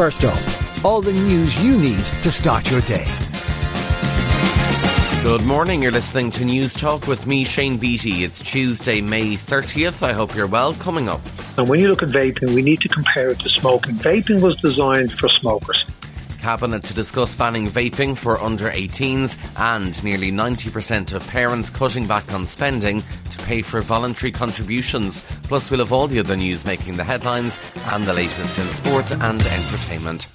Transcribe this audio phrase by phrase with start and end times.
[0.00, 3.04] First up, all the news you need to start your day.
[5.22, 5.82] Good morning.
[5.82, 8.24] You're listening to Newstalk with me, Shane Beatty.
[8.24, 10.02] It's Tuesday, May 30th.
[10.02, 10.72] I hope you're well.
[10.72, 11.20] Coming up.
[11.58, 13.96] And when you look at vaping, we need to compare it to smoking.
[13.96, 15.84] Vaping was designed for smokers.
[16.40, 22.32] Cabinet to discuss banning vaping for under 18s and nearly 90% of parents cutting back
[22.32, 25.20] on spending to pay for voluntary contributions.
[25.42, 29.10] Plus, we'll have all the other news making the headlines and the latest in sport
[29.12, 30.26] and entertainment.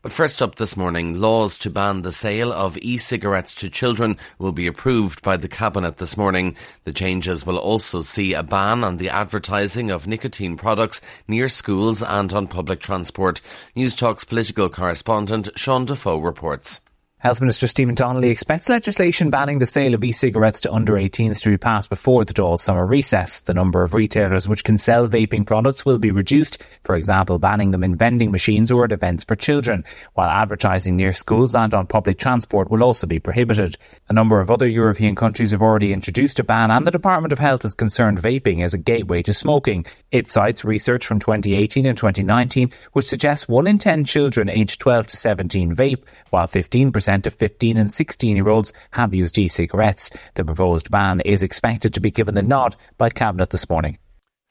[0.00, 4.52] But first up this morning, laws to ban the sale of e-cigarettes to children will
[4.52, 6.54] be approved by the Cabinet this morning.
[6.84, 12.00] The changes will also see a ban on the advertising of nicotine products near schools
[12.00, 13.40] and on public transport.
[13.74, 16.80] Newstalk's political correspondent Sean Defoe reports.
[17.20, 21.50] Health Minister Stephen Donnelly expects legislation banning the sale of e-cigarettes to under 18s to
[21.50, 23.40] be passed before the Dáil summer recess.
[23.40, 27.72] The number of retailers which can sell vaping products will be reduced, for example, banning
[27.72, 29.84] them in vending machines or at events for children,
[30.14, 33.76] while advertising near schools and on public transport will also be prohibited.
[34.08, 37.40] A number of other European countries have already introduced a ban and the Department of
[37.40, 39.84] Health is concerned vaping as a gateway to smoking.
[40.12, 45.08] It cites research from 2018 and 2019 which suggests 1 in 10 children aged 12
[45.08, 50.10] to 17 vape, while 15% percent of 15 and 16 year olds have used e-cigarettes.
[50.34, 53.96] The proposed ban is expected to be given the nod by Cabinet this morning.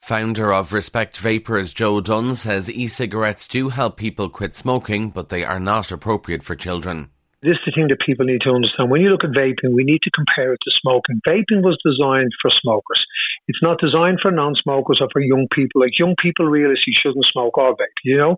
[0.01, 5.43] Founder of Respect Vapers, Joe Dunn, says e-cigarettes do help people quit smoking, but they
[5.43, 7.11] are not appropriate for children.
[7.43, 8.89] This is the thing that people need to understand.
[8.89, 11.21] When you look at vaping, we need to compare it to smoking.
[11.27, 13.05] Vaping was designed for smokers.
[13.47, 15.81] It's not designed for non-smokers or for young people.
[15.81, 18.37] Like young people realize you shouldn't smoke or vape, you know?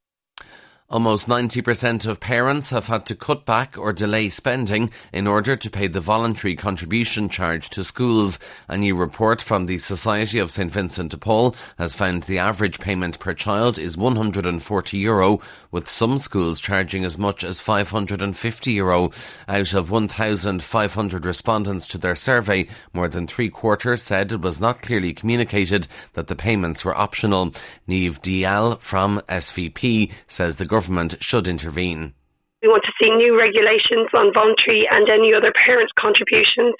[0.92, 5.70] Almost 90% of parents have had to cut back or delay spending in order to
[5.70, 8.40] pay the voluntary contribution charge to schools.
[8.68, 12.80] A new report from the Society of St Vincent de Paul has found the average
[12.80, 15.40] payment per child is 140 euro,
[15.70, 19.12] with some schools charging as much as 550 euro.
[19.48, 24.82] Out of 1,500 respondents to their survey, more than three quarters said it was not
[24.82, 27.54] clearly communicated that the payments were optional.
[27.86, 30.79] Neve Dial from SVP says the government
[31.22, 32.14] should intervene.
[32.62, 36.76] We want to see new regulations on voluntary and any other parent contributions.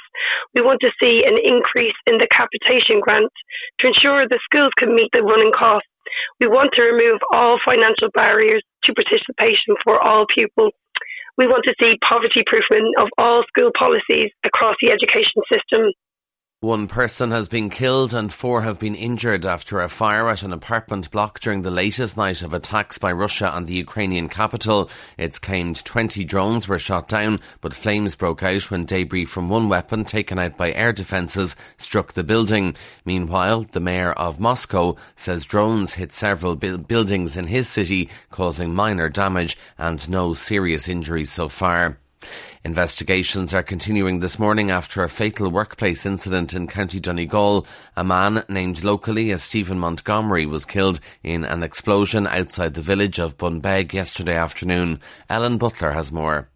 [0.52, 3.32] We want to see an increase in the capitation grant
[3.80, 5.88] to ensure the schools can meet the running costs.
[6.44, 10.76] We want to remove all financial barriers to participation for all pupils.
[11.40, 15.96] We want to see poverty proofing of all school policies across the education system.
[16.62, 20.52] One person has been killed and four have been injured after a fire at an
[20.52, 24.90] apartment block during the latest night of attacks by Russia on the Ukrainian capital.
[25.18, 29.70] It's claimed 20 drones were shot down, but flames broke out when debris from one
[29.70, 32.76] weapon taken out by air defences struck the building.
[33.06, 38.76] Meanwhile, the mayor of Moscow says drones hit several bu- buildings in his city, causing
[38.76, 42.00] minor damage and no serious injuries so far.
[42.64, 47.66] Investigations are continuing this morning after a fatal workplace incident in County Donegal.
[47.96, 53.18] A man named locally as Stephen Montgomery was killed in an explosion outside the village
[53.18, 55.00] of Bunbeg yesterday afternoon.
[55.30, 56.50] Ellen Butler has more.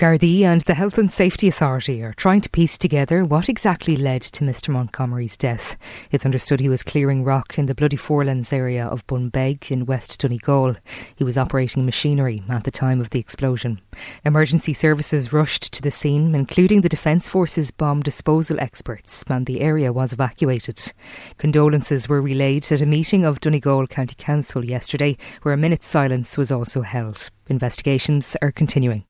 [0.00, 4.22] Gardaí and the Health and Safety Authority are trying to piece together what exactly led
[4.22, 5.76] to Mr Montgomery's death.
[6.10, 10.18] It's understood he was clearing rock in the Bloody Forelands area of Bunbeg in West
[10.18, 10.76] Donegal.
[11.16, 13.78] He was operating machinery at the time of the explosion.
[14.24, 19.60] Emergency services rushed to the scene, including the Defence Forces bomb disposal experts, and the
[19.60, 20.94] area was evacuated.
[21.36, 26.38] Condolences were relayed at a meeting of Donegal County Council yesterday, where a minute's silence
[26.38, 27.28] was also held.
[27.48, 29.04] Investigations are continuing.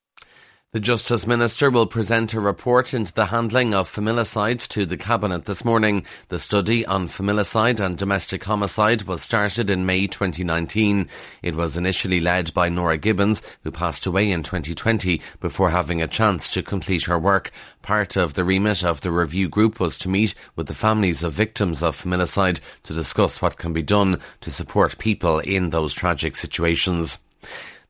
[0.73, 5.45] The Justice Minister will present a report into the handling of familicide to the Cabinet
[5.45, 6.05] this morning.
[6.29, 11.09] The study on familicide and domestic homicide was started in May 2019.
[11.43, 16.07] It was initially led by Norah Gibbons, who passed away in 2020 before having a
[16.07, 17.51] chance to complete her work.
[17.83, 21.33] Part of the remit of the review group was to meet with the families of
[21.33, 26.37] victims of familicide to discuss what can be done to support people in those tragic
[26.37, 27.19] situations.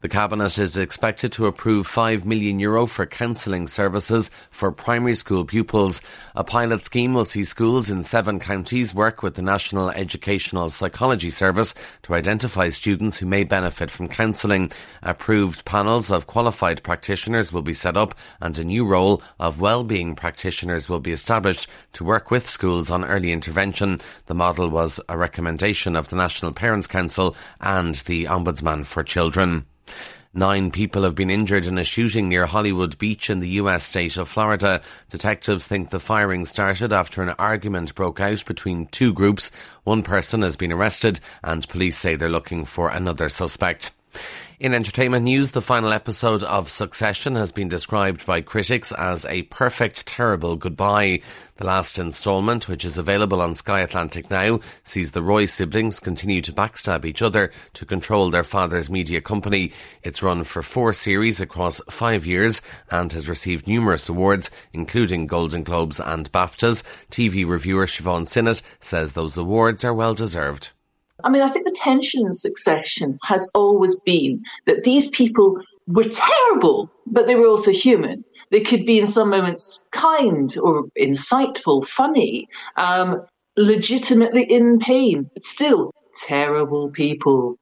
[0.02, 5.44] The Cabinet is expected to approve 5 million euro for counselling services for primary school
[5.44, 6.00] pupils.
[6.34, 11.28] A pilot scheme will see schools in seven counties work with the National Educational Psychology
[11.28, 11.74] Service
[12.04, 14.72] to identify students who may benefit from counselling.
[15.02, 20.14] Approved panels of qualified practitioners will be set up and a new role of well-being
[20.14, 24.00] practitioners will be established to work with schools on early intervention.
[24.28, 29.66] The model was a recommendation of the National Parents Council and the Ombudsman for Children.
[30.32, 34.16] Nine people have been injured in a shooting near Hollywood Beach in the US state
[34.16, 34.80] of Florida.
[35.08, 39.50] Detectives think the firing started after an argument broke out between two groups.
[39.82, 43.92] One person has been arrested and police say they're looking for another suspect.
[44.60, 49.44] In entertainment news, the final episode of Succession has been described by critics as a
[49.44, 51.22] perfect, terrible goodbye.
[51.56, 56.42] The last instalment, which is available on Sky Atlantic now, sees the Roy siblings continue
[56.42, 59.72] to backstab each other to control their father's media company.
[60.02, 62.60] It's run for four series across five years
[62.90, 66.82] and has received numerous awards, including Golden Globes and BAFTAs.
[67.10, 70.70] TV reviewer Siobhan Sinnott says those awards are well deserved.
[71.24, 76.04] I mean, I think the tension in succession has always been that these people were
[76.04, 78.24] terrible, but they were also human.
[78.50, 83.24] They could be in some moments kind or insightful, funny, um,
[83.56, 85.92] legitimately in pain, but still
[86.26, 87.56] terrible people.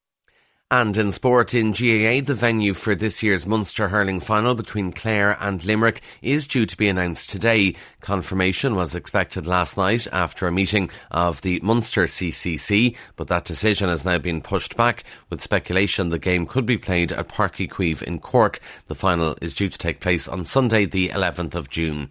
[0.70, 5.38] And in sport in GAA, the venue for this year's Munster hurling final between Clare
[5.40, 7.74] and Limerick is due to be announced today.
[8.02, 13.88] Confirmation was expected last night after a meeting of the Munster CCC, but that decision
[13.88, 18.02] has now been pushed back with speculation the game could be played at Uí Chaoimh
[18.02, 18.60] in Cork.
[18.88, 22.10] The final is due to take place on Sunday, the 11th of June.